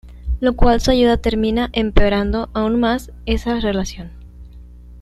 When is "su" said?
0.81-0.89